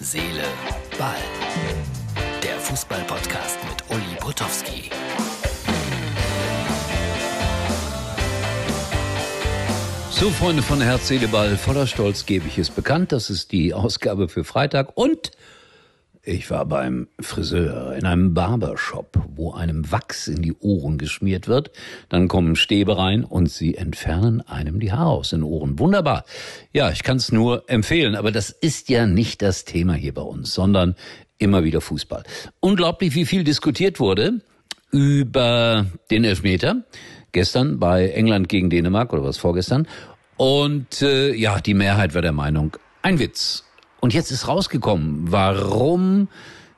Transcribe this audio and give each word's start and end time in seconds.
Seele, 0.00 0.44
Ball. 0.96 1.16
Der 2.40 2.56
Fußball-Podcast 2.60 3.58
mit 3.68 3.82
Uli 3.90 4.14
Potowski. 4.20 4.90
So, 10.12 10.30
Freunde 10.30 10.62
von 10.62 10.80
Herz, 10.80 11.08
Seele, 11.08 11.26
Ball, 11.26 11.56
voller 11.56 11.88
Stolz 11.88 12.26
gebe 12.26 12.46
ich 12.46 12.58
es 12.58 12.70
bekannt. 12.70 13.10
Das 13.10 13.28
ist 13.28 13.50
die 13.50 13.74
Ausgabe 13.74 14.28
für 14.28 14.44
Freitag 14.44 14.96
und 14.96 15.32
ich 16.28 16.50
war 16.50 16.66
beim 16.66 17.08
Friseur 17.18 17.94
in 17.96 18.04
einem 18.04 18.34
Barbershop, 18.34 19.18
wo 19.34 19.52
einem 19.52 19.90
Wachs 19.90 20.28
in 20.28 20.42
die 20.42 20.52
Ohren 20.60 20.98
geschmiert 20.98 21.48
wird. 21.48 21.70
Dann 22.10 22.28
kommen 22.28 22.54
Stäbe 22.54 22.98
rein 22.98 23.24
und 23.24 23.50
sie 23.50 23.76
entfernen 23.76 24.42
einem 24.42 24.78
die 24.78 24.92
Haare 24.92 25.10
aus 25.10 25.30
den 25.30 25.42
Ohren. 25.42 25.78
Wunderbar. 25.78 26.24
Ja, 26.72 26.90
ich 26.90 27.02
kann 27.02 27.16
es 27.16 27.32
nur 27.32 27.64
empfehlen, 27.68 28.14
aber 28.14 28.30
das 28.30 28.50
ist 28.50 28.90
ja 28.90 29.06
nicht 29.06 29.40
das 29.40 29.64
Thema 29.64 29.94
hier 29.94 30.12
bei 30.12 30.22
uns, 30.22 30.52
sondern 30.52 30.96
immer 31.38 31.64
wieder 31.64 31.80
Fußball. 31.80 32.24
Unglaublich, 32.60 33.14
wie 33.14 33.24
viel 33.24 33.42
diskutiert 33.42 33.98
wurde 33.98 34.42
über 34.90 35.86
den 36.10 36.24
Elfmeter 36.24 36.84
gestern 37.32 37.78
bei 37.78 38.08
England 38.10 38.50
gegen 38.50 38.68
Dänemark 38.68 39.14
oder 39.14 39.24
was 39.24 39.38
vorgestern. 39.38 39.88
Und 40.36 41.00
äh, 41.00 41.32
ja, 41.32 41.58
die 41.60 41.74
Mehrheit 41.74 42.14
war 42.14 42.22
der 42.22 42.32
Meinung, 42.32 42.76
ein 43.00 43.18
Witz. 43.18 43.64
Und 44.00 44.14
jetzt 44.14 44.30
ist 44.30 44.48
rausgekommen, 44.48 45.30
warum 45.32 46.28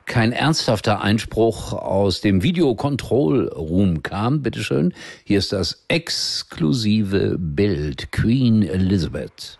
kein 0.05 0.31
ernsthafter 0.31 1.01
Einspruch 1.01 1.73
aus 1.73 2.21
dem 2.21 2.43
Videokontrollroom 2.43 4.03
kam. 4.03 4.41
Bitteschön. 4.41 4.93
Hier 5.23 5.37
ist 5.37 5.53
das 5.53 5.85
exklusive 5.87 7.37
Bild. 7.39 8.11
Queen 8.11 8.63
Elizabeth. 8.63 9.57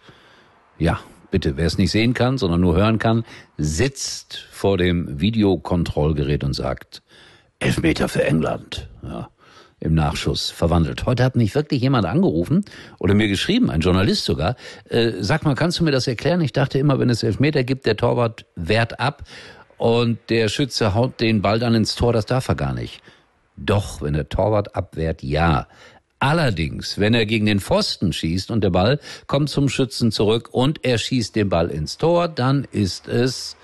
Ja, 0.78 1.00
bitte, 1.30 1.56
wer 1.56 1.68
es 1.68 1.78
nicht 1.78 1.92
sehen 1.92 2.14
kann, 2.14 2.38
sondern 2.38 2.62
nur 2.62 2.76
hören 2.76 3.00
kann, 3.00 3.24
sitzt 3.58 4.46
vor 4.52 4.78
dem 4.78 5.22
Videokontrollgerät 5.22 6.44
und 6.44 6.54
sagt, 6.54 7.02
Elfmeter 7.60 8.10
für 8.10 8.24
England. 8.24 8.90
Ja 9.04 9.30
im 9.82 9.96
Nachschuss 9.96 10.52
verwandelt. 10.52 11.06
Heute 11.06 11.24
hat 11.24 11.36
mich 11.36 11.56
wirklich 11.56 11.82
jemand 11.82 12.06
angerufen 12.06 12.64
oder 13.00 13.16
mir 13.16 13.28
geschrieben, 13.28 13.70
ein 13.70 13.82
Journalist 13.82 14.24
sogar. 14.24 14.56
Äh, 14.88 15.14
sag 15.20 15.44
mal, 15.44 15.56
kannst 15.56 15.80
du 15.80 15.84
mir 15.84 15.92
das 15.92 16.08
erklären? 16.08 16.40
Ich 16.42 16.54
dachte 16.54 16.78
immer, 16.78 17.00
wenn 17.00 17.10
es 17.10 17.24
Elfmeter 17.24 17.64
gibt, 17.64 17.86
der 17.86 17.98
Torwart 17.98 18.46
wehrt 18.56 19.00
ab 19.00 19.24
und 19.78 20.20
der 20.30 20.48
Schütze 20.48 20.94
haut 20.94 21.20
den 21.20 21.42
Ball 21.42 21.58
dann 21.58 21.74
ins 21.74 21.96
Tor. 21.96 22.14
Das 22.14 22.28
darf 22.28 22.48
er 22.48 22.56
gar 22.56 22.74
nicht. 22.74 23.02
Doch, 23.58 24.02
wenn 24.02 24.14
der 24.14 24.30
Torwart 24.30 24.76
abwehrt, 24.76 25.24
ja. 25.24 25.68
Allerdings, 26.20 27.00
wenn 27.00 27.16
er 27.16 27.26
gegen 27.26 27.48
den 27.48 27.60
Pfosten 27.60 28.14
schießt 28.14 28.52
und 28.52 28.64
der 28.64 28.70
Ball 28.70 29.00
kommt 29.26 29.50
zum 29.50 29.68
Schützen 29.68 30.12
zurück 30.12 30.50
und 30.52 30.86
er 30.86 31.00
schießt 31.00 31.36
den 31.36 31.50
Ball 31.50 31.70
ins 31.70 31.98
Tor, 31.98 32.28
dann 32.28 32.68
ist 32.72 33.08
es 33.08 33.58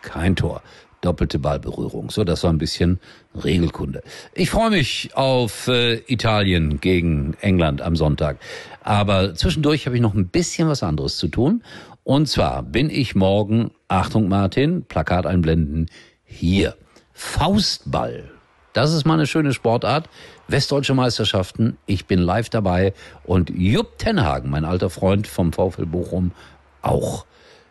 kein 0.00 0.34
Tor 0.34 0.62
doppelte 1.00 1.38
Ballberührung. 1.38 2.10
So, 2.10 2.24
das 2.24 2.42
war 2.44 2.52
ein 2.52 2.58
bisschen 2.58 3.00
Regelkunde. 3.44 4.02
Ich 4.34 4.50
freue 4.50 4.70
mich 4.70 5.10
auf 5.14 5.68
äh, 5.68 5.96
Italien 6.06 6.80
gegen 6.80 7.34
England 7.40 7.82
am 7.82 7.96
Sonntag. 7.96 8.38
Aber 8.82 9.34
zwischendurch 9.34 9.86
habe 9.86 9.96
ich 9.96 10.02
noch 10.02 10.14
ein 10.14 10.28
bisschen 10.28 10.68
was 10.68 10.82
anderes 10.82 11.16
zu 11.16 11.28
tun. 11.28 11.62
Und 12.04 12.26
zwar 12.26 12.62
bin 12.62 12.90
ich 12.90 13.14
morgen, 13.14 13.70
Achtung 13.86 14.28
Martin, 14.28 14.84
Plakat 14.84 15.26
einblenden, 15.26 15.90
hier. 16.24 16.74
Faustball. 17.12 18.30
Das 18.72 18.92
ist 18.92 19.04
mal 19.04 19.14
eine 19.14 19.26
schöne 19.26 19.52
Sportart. 19.52 20.08
Westdeutsche 20.46 20.94
Meisterschaften. 20.94 21.76
Ich 21.86 22.06
bin 22.06 22.20
live 22.20 22.48
dabei. 22.48 22.94
Und 23.24 23.50
Jupp 23.50 23.98
Tenhagen, 23.98 24.50
mein 24.50 24.64
alter 24.64 24.88
Freund 24.88 25.26
vom 25.26 25.52
VfL 25.52 25.86
Bochum, 25.86 26.32
auch. 26.80 27.26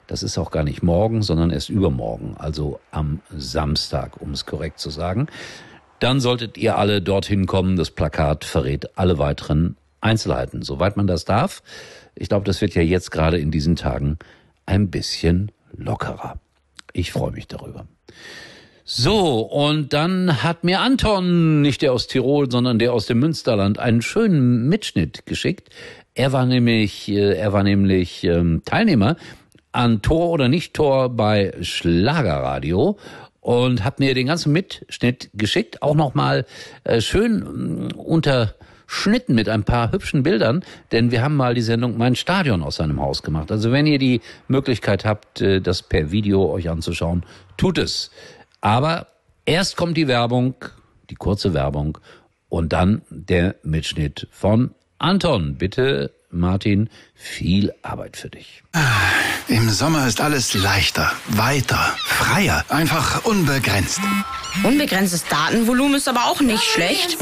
Das 0.08 0.24
ist 0.24 0.38
auch 0.38 0.52
gar 0.52 0.64
nicht 0.64 0.82
morgen, 0.82 1.22
sondern 1.22 1.52
erst 1.52 1.70
übermorgen, 1.70 2.36
also 2.38 2.80
am 2.92 3.20
Samstag, 3.30 4.22
um 4.22 4.32
es 4.32 4.46
korrekt 4.46 4.80
zu 4.80 4.90
sagen. 4.90 5.28
Dann 6.00 6.20
solltet 6.20 6.58
ihr 6.58 6.78
alle 6.78 7.02
dorthin 7.02 7.46
kommen. 7.46 7.76
Das 7.76 7.92
Plakat 7.92 8.46
verrät 8.46 8.98
alle 8.98 9.20
weiteren 9.20 9.76
Einzelheiten, 10.00 10.62
soweit 10.62 10.96
man 10.96 11.08
das 11.08 11.26
darf. 11.26 11.62
Ich 12.16 12.30
glaube, 12.30 12.46
das 12.46 12.62
wird 12.62 12.76
ja 12.76 12.82
jetzt 12.82 13.12
gerade 13.12 13.38
in 13.38 13.52
diesen 13.52 13.76
Tagen 13.76 14.18
ein 14.66 14.90
bisschen 14.90 15.52
lockerer. 15.76 16.40
Ich 16.94 17.12
freue 17.12 17.32
mich 17.32 17.48
darüber. 17.48 17.86
So, 18.86 19.42
und 19.42 19.92
dann 19.92 20.44
hat 20.44 20.64
mir 20.64 20.80
Anton, 20.80 21.62
nicht 21.62 21.82
der 21.82 21.92
aus 21.92 22.08
Tirol, 22.08 22.50
sondern 22.50 22.80
der 22.80 22.94
aus 22.94 23.06
dem 23.06 23.20
Münsterland, 23.20 23.80
einen 23.80 24.02
schönen 24.02 24.70
Mitschnitt 24.70 25.26
geschickt. 25.26 25.70
Er 26.14 26.32
war 26.32 26.46
nämlich, 26.46 27.10
äh, 27.10 27.38
er 27.38 27.52
war 27.52 27.64
nämlich 27.64 28.24
ähm, 28.24 28.62
Teilnehmer 28.64 29.18
an 29.78 30.02
Tor 30.02 30.32
oder 30.32 30.50
Nicht-Tor 30.50 31.10
bei 31.10 31.54
Schlagerradio 31.62 32.98
und 33.42 33.84
hat 33.84 34.00
mir 34.00 34.16
den 34.16 34.26
ganzen 34.26 34.52
Mitschnitt 34.52 35.30
geschickt, 35.36 35.84
auch 35.84 35.94
nochmal 35.94 36.48
äh, 36.84 37.00
schön 37.00 37.92
äh, 37.92 37.94
unterschnitten 37.94 39.36
mit 39.36 39.48
ein 39.48 39.66
paar 39.66 39.92
hübschen 39.92 40.24
Bildern, 40.24 40.66
denn 40.92 41.12
wir 41.12 41.22
haben 41.22 41.36
mal 41.36 41.54
die 41.54 41.62
Sendung 41.62 41.96
Mein 41.96 42.16
Stadion 42.16 42.64
aus 42.64 42.78
seinem 42.78 43.00
Haus 43.00 43.22
gemacht. 43.22 43.52
Also 43.52 43.72
wenn 43.72 43.86
ihr 43.86 44.00
die 44.00 44.22
Möglichkeit 44.48 45.06
habt, 45.06 45.42
äh, 45.42 45.62
das 45.62 45.84
per 45.84 46.10
Video 46.12 46.50
euch 46.50 46.72
anzuschauen, 46.72 47.24
tut 47.56 47.78
es. 47.78 48.10
Aber 48.62 49.06
erst 49.46 49.78
kommt 49.78 49.96
die 49.96 50.08
Werbung, 50.08 50.56
die 51.12 51.16
kurze 51.16 51.54
Werbung 51.54 52.00
und 52.50 52.74
dann 52.74 53.04
der 53.12 53.56
Mitschnitt 53.62 54.28
von 54.32 54.72
Anton. 54.98 55.56
Bitte 55.60 56.17
Martin, 56.30 56.90
viel 57.14 57.74
Arbeit 57.82 58.18
für 58.18 58.30
dich. 58.30 58.64
Ah, 58.74 58.82
Im 59.48 59.70
Sommer 59.70 60.08
ist 60.08 60.20
alles 60.20 60.54
leichter, 60.54 61.12
weiter, 61.30 61.96
freier, 62.06 62.66
einfach 62.70 63.24
unbegrenzt. 63.24 64.02
Unbegrenztes 64.64 65.26
Datenvolumen 65.26 65.96
ist 65.96 66.08
aber 66.08 66.26
auch 66.26 66.42
nicht 66.42 66.64
schlecht. 66.64 67.18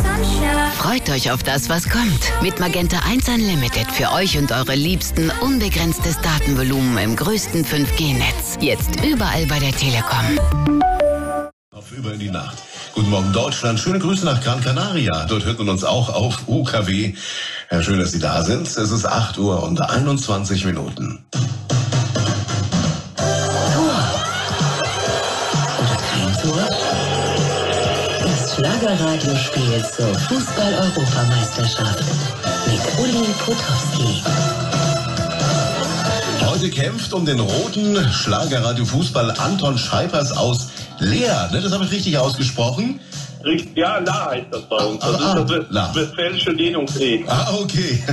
Freut 0.78 1.10
euch 1.10 1.32
auf 1.32 1.44
das, 1.44 1.70
was 1.70 1.90
kommt. 1.90 2.32
Mit 2.42 2.60
Magenta 2.60 3.00
1 3.08 3.28
Unlimited 3.30 3.92
für 3.92 4.12
euch 4.12 4.38
und 4.38 4.52
eure 4.52 4.76
Liebsten 4.76 5.32
unbegrenztes 5.42 6.20
Datenvolumen 6.22 6.98
im 6.98 7.16
größten 7.16 7.66
5G-Netz. 7.66 8.58
Jetzt 8.60 9.04
überall 9.04 9.46
bei 9.46 9.60
der 9.60 9.72
Telekom. 9.72 10.40
Auf 11.72 11.92
über 11.92 12.14
in 12.14 12.20
die 12.20 12.32
Nacht. 12.32 12.58
Guten 12.96 13.10
Morgen 13.10 13.34
Deutschland. 13.34 13.78
Schöne 13.78 14.00
Grüße 14.00 14.24
nach 14.24 14.42
Gran 14.42 14.62
Canaria. 14.62 15.26
Dort 15.26 15.44
hört 15.44 15.60
man 15.60 15.68
uns 15.68 15.84
auch 15.84 16.08
auf 16.08 16.48
UKW. 16.48 17.14
Ja, 17.70 17.82
schön, 17.82 18.00
dass 18.00 18.14
Sie 18.14 18.20
da 18.20 18.42
sind. 18.42 18.68
Es 18.68 18.78
ist 18.78 19.06
8 19.06 19.38
Uhr 19.38 19.62
und 19.64 19.82
21 19.82 20.64
Minuten. 20.64 21.26
Oder 25.78 25.98
kein 26.10 26.42
Tor? 26.42 26.70
Das 28.24 28.56
Schlagerradiospiel 28.56 29.86
zur 29.94 30.16
Fußball-Europameisterschaft 30.18 32.06
mit 32.68 32.80
Uli 32.98 33.26
Potowski. 33.46 34.24
Heute 36.46 36.70
kämpft 36.70 37.12
um 37.12 37.26
den 37.26 37.42
roten 37.42 38.10
Schlagerradio 38.14 38.86
Fußball 38.86 39.32
Anton 39.32 39.78
Scheipers 39.78 40.32
aus 40.32 40.70
Leer. 41.00 41.50
Ne, 41.52 41.62
das 41.62 41.72
habe 41.72 41.86
ich 41.86 41.92
richtig 41.92 42.18
ausgesprochen. 42.18 43.00
Ja, 43.76 44.00
La 44.00 44.32
heißt 44.32 44.48
das 44.52 44.62
bei 44.64 44.78
uns. 44.78 45.00
Das 45.02 45.22
Ah, 45.22 45.40
ist 45.40 45.50
das 45.52 45.66
La. 45.70 45.94
westfälische 45.96 46.56
Dehnungsreden. 46.56 47.28
Ah, 47.30 47.54
okay. 47.54 48.04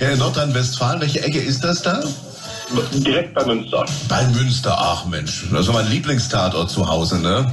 Ja, 0.00 0.08
in 0.12 0.18
Nordrhein-Westfalen, 0.18 1.00
welche 1.00 1.22
Ecke 1.22 1.38
ist 1.40 1.64
das 1.64 1.80
da? 1.82 2.02
Direkt 2.92 3.34
bei 3.34 3.44
Münster. 3.44 3.84
Bei 4.08 4.26
Münster. 4.28 4.74
Ach 4.76 5.04
Mensch, 5.06 5.44
das 5.52 5.66
ist 5.68 5.72
mein 5.72 5.88
Lieblingstatort 5.90 6.70
zu 6.70 6.86
Hause, 6.86 7.18
ne? 7.20 7.50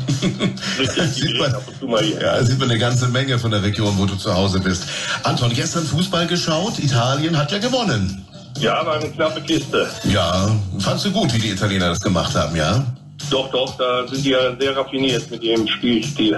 Richtig, 0.80 1.04
sieht 1.14 1.38
man, 1.40 1.54
mal 1.90 2.02
hier. 2.04 2.22
ja, 2.22 2.44
sieht 2.44 2.58
man 2.60 2.70
eine 2.70 2.80
ganze 2.80 3.08
Menge 3.08 3.38
von 3.38 3.52
der 3.52 3.62
Region, 3.62 3.94
wo 3.98 4.06
du 4.06 4.16
zu 4.16 4.34
Hause 4.34 4.60
bist. 4.60 4.84
Anton, 5.24 5.52
gestern 5.54 5.86
Fußball 5.86 6.28
geschaut. 6.28 6.80
Italien 6.80 7.38
hat 7.38 7.52
ja 7.52 7.60
gewonnen. 7.60 8.26
Ja, 8.60 8.86
war 8.86 8.96
eine 8.96 9.10
knappe 9.10 9.42
Kiste. 9.42 9.88
Ja, 10.06 10.50
fandst 10.80 11.06
du 11.06 11.12
gut, 11.12 11.34
wie 11.34 11.40
die 11.40 11.50
Italiener 11.52 11.90
das 11.90 12.00
gemacht 12.00 12.34
haben, 12.36 12.56
ja? 12.56 12.84
Doch, 13.30 13.50
doch, 13.52 13.78
da 13.78 14.08
sind 14.08 14.26
die 14.26 14.32
ja 14.32 14.56
sehr 14.60 14.76
raffiniert 14.76 15.30
mit 15.32 15.44
ihrem 15.44 15.68
Spielstil. 15.68 16.38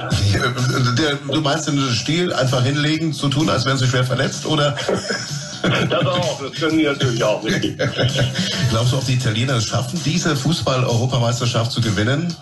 Der, 0.97 1.15
du 1.31 1.41
meinst 1.41 1.67
den 1.67 1.79
Stil 1.89 2.31
einfach 2.33 2.63
hinlegen, 2.63 3.13
zu 3.13 3.29
tun, 3.29 3.49
als 3.49 3.65
wären 3.65 3.77
sie 3.77 3.87
schwer 3.87 4.03
verletzt, 4.03 4.45
oder? 4.45 4.75
Das 5.89 6.05
auch, 6.05 6.41
das 6.41 6.51
können 6.59 6.77
die 6.77 6.83
natürlich 6.83 7.23
auch, 7.23 7.41
richtig. 7.41 7.77
Glaubst 8.69 8.91
du 8.91 8.97
auch, 8.97 9.03
die 9.05 9.13
Italiener 9.13 9.55
es 9.55 9.65
schaffen, 9.65 9.97
diese 10.03 10.35
Fußball-Europameisterschaft 10.35 11.71
zu 11.71 11.79
gewinnen? 11.79 12.35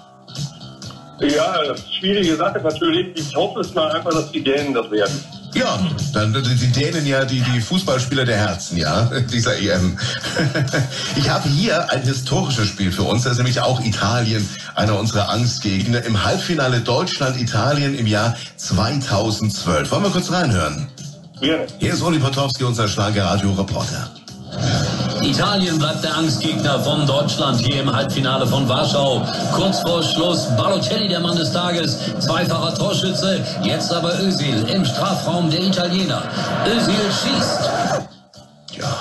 Ja, 1.19 1.59
schwierige 1.99 2.35
Sache 2.35 2.59
natürlich. 2.63 3.15
Ich 3.15 3.35
hoffe 3.35 3.59
es 3.59 3.75
mal 3.75 3.91
einfach, 3.91 4.09
dass 4.09 4.31
die 4.31 4.43
Dänen 4.43 4.73
das 4.73 4.89
werden. 4.89 5.23
Ja, 5.53 5.79
dann 6.13 6.33
die 6.33 6.55
die 6.55 6.71
Dänen 6.71 7.05
ja 7.05 7.25
die, 7.25 7.41
die 7.41 7.59
Fußballspieler 7.59 8.25
der 8.25 8.37
Herzen, 8.37 8.77
ja, 8.77 9.05
dieser 9.31 9.57
EM. 9.57 9.97
Ich 11.17 11.29
habe 11.29 11.47
hier 11.49 11.91
ein 11.91 12.03
historisches 12.03 12.67
Spiel 12.67 12.91
für 12.91 13.03
uns, 13.03 13.23
das 13.23 13.33
ist 13.33 13.37
nämlich 13.37 13.59
auch 13.59 13.81
Italien, 13.81 14.47
einer 14.75 14.97
unserer 14.97 15.29
Angstgegner, 15.29 16.03
im 16.03 16.23
Halbfinale 16.23 16.79
Deutschland-Italien 16.79 17.97
im 17.97 18.07
Jahr 18.07 18.35
2012. 18.55 19.91
Wollen 19.91 20.03
wir 20.03 20.09
kurz 20.09 20.31
reinhören? 20.31 20.87
Gerne. 21.41 21.67
Hier 21.79 21.93
ist 21.93 22.01
Uli 22.01 22.19
Potowski, 22.19 22.63
unser 22.63 22.87
Schlagerradio-Reporter. 22.87 24.20
Italien 25.31 25.79
bleibt 25.79 26.03
der 26.03 26.17
Angstgegner 26.17 26.77
von 26.81 27.07
Deutschland 27.07 27.61
hier 27.61 27.83
im 27.83 27.95
Halbfinale 27.95 28.45
von 28.45 28.67
Warschau. 28.67 29.25
Kurz 29.53 29.79
vor 29.79 30.03
Schluss 30.03 30.45
Balotelli, 30.57 31.07
der 31.07 31.21
Mann 31.21 31.37
des 31.37 31.53
Tages, 31.53 31.97
zweifacher 32.19 32.75
Torschütze. 32.75 33.39
Jetzt 33.63 33.93
aber 33.93 34.19
Özil 34.19 34.67
im 34.67 34.83
Strafraum 34.83 35.49
der 35.49 35.61
Italiener. 35.61 36.23
Özil 36.67 36.93
schießt. 37.23 37.69
Ja, 38.77 38.93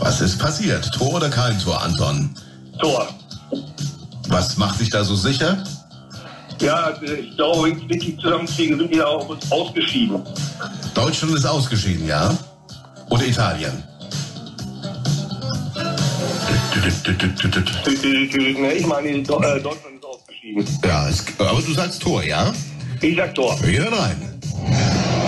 was 0.00 0.20
ist 0.20 0.36
passiert? 0.36 0.90
Tor 0.92 1.14
oder 1.14 1.30
kein 1.30 1.56
Tor, 1.60 1.80
Anton? 1.80 2.34
Tor. 2.80 3.06
Was 4.28 4.56
macht 4.56 4.80
dich 4.80 4.90
da 4.90 5.04
so 5.04 5.14
sicher? 5.14 5.58
Ja, 6.60 6.90
ich 7.02 7.36
glaube, 7.36 7.68
wenn 7.68 7.78
ich 7.78 7.88
richtig 7.88 8.20
zusammenkriege, 8.20 8.76
sind 8.76 8.96
da 8.96 9.06
auch 9.06 9.28
ausgeschieden. 9.50 10.22
Deutschland 10.92 11.36
ist 11.36 11.46
ausgeschieden, 11.46 12.08
ja? 12.08 12.36
Oder 13.10 13.26
Italien? 13.26 13.84
Ich 18.76 18.86
meine, 18.86 19.08
äh, 19.08 19.22
Deutschland 19.22 19.96
ist 19.96 20.04
ausgeschieden. 20.04 20.66
Ja, 20.84 21.08
es, 21.08 21.24
aber 21.38 21.60
du 21.62 21.72
sagst 21.72 22.02
Tor, 22.02 22.24
ja? 22.24 22.52
Ich 23.00 23.16
sag 23.16 23.34
Tor. 23.34 23.56
Gehen 23.62 23.84
rein. 23.84 24.31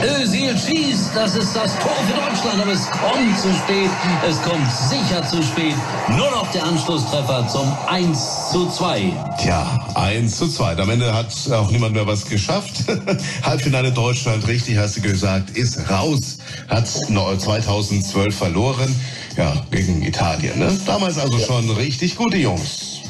Özil 0.05 0.56
schießt, 0.59 1.11
das 1.15 1.35
ist 1.35 1.56
das 1.56 1.79
Tor 1.79 1.97
für 2.06 2.12
Deutschland, 2.15 2.61
aber 2.61 2.73
es 2.73 2.91
kommt 2.91 3.39
zu 3.41 3.49
spät, 3.55 3.91
es 4.29 4.43
kommt 4.43 4.71
sicher 4.71 5.27
zu 5.27 5.43
spät. 5.43 5.75
Nur 6.09 6.31
noch 6.31 6.51
der 6.53 6.65
Anschlusstreffer 6.65 7.49
zum 7.49 7.73
1 7.89 8.51
zu 8.53 8.69
2. 8.69 9.12
Tja, 9.41 9.87
1 9.95 10.37
zu 10.37 10.49
2. 10.49 10.77
Am 10.77 10.91
Ende 10.91 11.15
hat 11.15 11.29
auch 11.53 11.71
niemand 11.71 11.95
mehr 11.95 12.06
was 12.06 12.27
geschafft. 12.27 12.85
Halbfinale 13.43 13.93
Deutschland, 13.93 14.47
richtig 14.47 14.77
hast 14.77 14.99
du 14.99 15.01
gesagt, 15.01 15.56
ist 15.56 15.89
raus. 15.91 16.37
Hat 16.69 16.87
no- 17.09 17.35
2012 17.37 18.37
verloren. 18.37 18.95
Ja, 19.39 19.55
gegen 19.71 20.03
Italien. 20.03 20.59
Ne? 20.59 20.79
Damals 20.87 21.19
also 21.19 21.39
schon 21.39 21.71
richtig 21.71 22.17
gute 22.17 22.37
Jungs. 22.37 23.00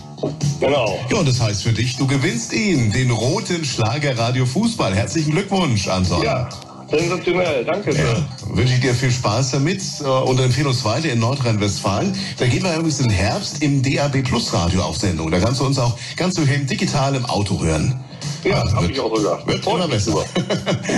Genau. 0.60 0.98
Ja, 1.10 1.18
und 1.18 1.28
das 1.28 1.40
heißt 1.40 1.64
für 1.64 1.72
dich, 1.72 1.96
du 1.96 2.06
gewinnst 2.06 2.52
ihn, 2.52 2.92
den 2.92 3.10
roten 3.10 3.64
Schlager 3.64 4.16
Radio 4.16 4.46
Fußball. 4.46 4.94
Herzlichen 4.94 5.32
Glückwunsch, 5.32 5.88
Anton. 5.88 6.22
Ja, 6.22 6.48
sensationell. 6.90 7.64
Danke 7.64 7.92
sehr. 7.92 8.04
Ja, 8.04 8.16
wünsche 8.56 8.74
ich 8.74 8.80
dir 8.80 8.94
viel 8.94 9.10
Spaß 9.10 9.52
damit 9.52 9.80
äh, 10.00 10.04
und 10.04 10.38
empfehle 10.40 10.68
uns 10.68 10.84
weiter 10.84 11.10
in 11.10 11.18
Nordrhein-Westfalen. 11.20 12.14
Da 12.38 12.46
gehen 12.46 12.62
wir 12.62 12.74
übrigens 12.74 13.00
im 13.00 13.10
Herbst 13.10 13.62
im 13.62 13.82
DAB 13.82 14.22
Plus 14.22 14.52
Radio 14.52 14.82
auf 14.82 14.96
Sendung. 14.96 15.30
Da 15.30 15.38
kannst 15.40 15.60
du 15.60 15.64
uns 15.66 15.78
auch 15.78 15.96
ganz 16.16 16.34
so 16.36 16.42
hin 16.42 16.66
digital 16.66 17.14
im 17.14 17.24
Auto 17.26 17.60
hören. 17.62 18.00
Ja, 18.42 18.60
Also 18.60 18.76
hab 18.76 18.82
wird- 18.82 18.92
ich 18.92 19.00
auch 19.00 19.16
sogar. 19.16 19.46
Wird 19.46 19.66
immer 19.66 19.88
besser. 19.88 20.12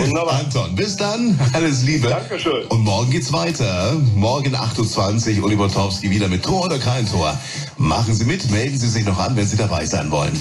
Wunderbar. 0.04 0.40
Anton, 0.44 0.74
bis 0.74 0.96
dann. 0.96 1.38
Alles 1.52 1.82
Liebe. 1.84 2.08
Dankeschön. 2.08 2.66
Und 2.68 2.82
morgen 2.82 3.10
geht's 3.10 3.32
weiter. 3.32 3.94
Morgen 4.14 4.54
28 4.54 5.40
Uli 5.42 5.54
Botowski 5.56 6.10
wieder 6.10 6.28
mit 6.28 6.42
Tor 6.44 6.64
oder 6.66 6.78
kein 6.78 7.08
Tor. 7.08 7.38
Machen 7.78 8.14
Sie 8.14 8.24
mit, 8.24 8.50
melden 8.50 8.78
Sie 8.78 8.88
sich 8.88 9.04
noch 9.04 9.18
an, 9.18 9.36
wenn 9.36 9.46
Sie 9.46 9.56
dabei 9.56 9.86
sein 9.86 10.10
wollen. 10.10 10.36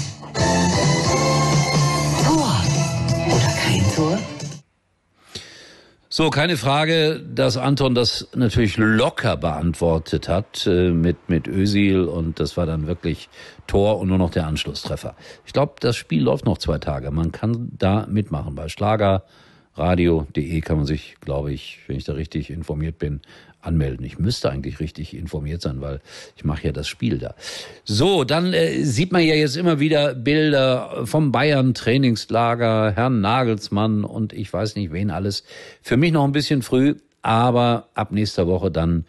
So, 6.18 6.30
keine 6.30 6.56
Frage, 6.56 7.20
dass 7.20 7.58
Anton 7.58 7.94
das 7.94 8.30
natürlich 8.34 8.78
locker 8.78 9.36
beantwortet 9.36 10.30
hat 10.30 10.66
äh, 10.66 10.92
mit, 10.92 11.28
mit 11.28 11.46
Özil 11.46 12.06
und 12.06 12.40
das 12.40 12.56
war 12.56 12.66
dann 12.66 12.88
wirklich 12.88 13.28
Tor 13.68 14.00
und 14.00 14.08
nur 14.08 14.18
noch 14.18 14.30
der 14.30 14.48
Anschlusstreffer. 14.48 15.18
Ich 15.46 15.52
glaube, 15.52 15.74
das 15.82 15.98
Spiel 15.98 16.24
läuft 16.24 16.46
noch 16.46 16.58
zwei 16.58 16.78
Tage. 16.78 17.12
Man 17.12 17.34
kann 17.34 17.68
da 17.78 18.08
mitmachen. 18.10 18.56
Bei 18.56 18.70
schlagerradio.de 18.70 20.62
kann 20.62 20.78
man 20.78 20.86
sich, 20.86 21.18
glaube 21.20 21.52
ich, 21.52 21.80
wenn 21.88 21.98
ich 21.98 22.06
da 22.06 22.14
richtig 22.14 22.50
informiert 22.50 22.98
bin, 22.98 23.20
anmelden. 23.66 24.06
Ich 24.06 24.20
müsste 24.20 24.52
eigentlich 24.52 24.80
richtig 24.80 25.16
informiert 25.16 25.62
sein, 25.62 25.82
weil 25.82 26.02
ich 26.36 26.44
mache 26.44 26.66
ja 26.66 26.72
das 26.72 26.88
Spiel 26.88 27.18
da. 27.18 27.36
So, 27.84 28.24
dann 28.24 28.54
äh, 28.54 28.84
sieht 28.84 29.12
man 29.12 29.24
ja 29.24 29.36
jetzt 29.36 29.58
immer 29.58 29.80
wieder 29.80 30.14
Bilder 30.14 31.06
vom 31.06 31.32
Bayern 31.32 31.74
Trainingslager, 31.74 32.92
Herrn 32.96 33.22
Nagelsmann 33.22 34.04
und 34.04 34.34
ich 34.34 34.52
weiß 34.52 34.76
nicht 34.76 34.92
wen 34.92 35.12
alles. 35.12 35.44
Für 35.82 35.98
mich 35.98 36.12
noch 36.12 36.24
ein 36.24 36.32
bisschen 36.32 36.62
früh, 36.62 36.96
aber 37.22 37.90
ab 37.94 38.12
nächster 38.12 38.48
Woche 38.48 38.72
dann 38.72 39.06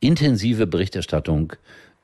intensive 0.00 0.66
Berichterstattung 0.66 1.52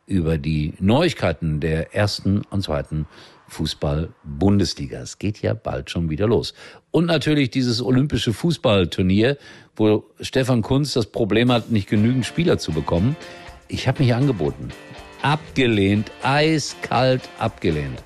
über 0.07 0.37
die 0.39 0.75
Neuigkeiten 0.81 1.61
der 1.61 1.95
ersten 1.95 2.43
und 2.51 2.63
zweiten 2.63 3.07
Fußball-Bundesliga. 3.49 5.01
Es 5.01 5.19
geht 5.19 5.43
ja 5.43 5.55
bald 5.55 5.91
schon 5.91 6.11
wieder 6.11 6.27
los. 6.27 6.55
Und 6.91 7.07
natürlich 7.07 7.51
dieses 7.51 7.83
olympische 7.83 8.33
Fußballturnier, 8.33 9.37
wo 9.77 10.05
Stefan 10.21 10.63
Kunz 10.63 10.93
das 10.95 11.07
Problem 11.07 11.51
hat, 11.53 11.71
nicht 11.71 11.89
genügend 11.89 12.27
Spieler 12.27 12.59
zu 12.59 12.73
bekommen. 12.73 13.17
Ich 13.69 13.89
habe 13.89 14.03
mich 14.03 14.15
angeboten. 14.15 14.69
Abgelehnt, 15.23 16.11
eiskalt 16.23 17.23
abgelehnt. 17.39 18.03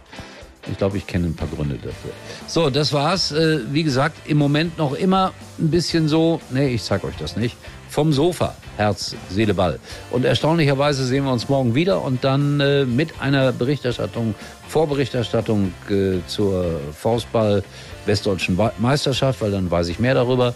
Ich 0.70 0.78
glaube, 0.78 0.98
ich 0.98 1.06
kenne 1.06 1.26
ein 1.26 1.34
paar 1.34 1.48
Gründe 1.48 1.76
dafür. 1.76 2.10
So, 2.46 2.70
das 2.70 2.92
war's. 2.92 3.32
Äh, 3.32 3.60
Wie 3.70 3.82
gesagt, 3.82 4.28
im 4.28 4.38
Moment 4.38 4.78
noch 4.78 4.92
immer 4.92 5.32
ein 5.58 5.70
bisschen 5.70 6.08
so, 6.08 6.40
nee, 6.50 6.68
ich 6.68 6.82
zeig 6.82 7.04
euch 7.04 7.16
das 7.16 7.36
nicht, 7.36 7.56
vom 7.88 8.12
Sofa, 8.12 8.54
Herz, 8.76 9.14
Seele, 9.30 9.54
Ball. 9.54 9.78
Und 10.10 10.24
erstaunlicherweise 10.24 11.04
sehen 11.04 11.24
wir 11.24 11.32
uns 11.32 11.48
morgen 11.48 11.74
wieder 11.74 12.02
und 12.02 12.22
dann 12.24 12.60
äh, 12.60 12.84
mit 12.84 13.20
einer 13.20 13.52
Berichterstattung, 13.52 14.34
Vorberichterstattung 14.68 15.72
äh, 15.88 16.18
zur 16.26 16.80
Faustball 16.92 17.62
Westdeutschen 18.06 18.58
Meisterschaft, 18.78 19.40
weil 19.40 19.50
dann 19.50 19.70
weiß 19.70 19.88
ich 19.88 19.98
mehr 19.98 20.14
darüber. 20.14 20.54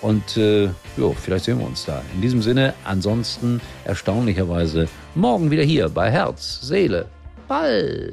Und 0.00 0.36
äh, 0.36 0.68
jo, 0.98 1.16
vielleicht 1.18 1.46
sehen 1.46 1.58
wir 1.58 1.66
uns 1.66 1.86
da. 1.86 2.02
In 2.14 2.20
diesem 2.20 2.42
Sinne, 2.42 2.74
ansonsten 2.84 3.60
erstaunlicherweise 3.84 4.86
morgen 5.14 5.50
wieder 5.50 5.62
hier 5.62 5.88
bei 5.88 6.10
Herz, 6.10 6.60
Seele, 6.60 7.06
Ball. 7.48 8.12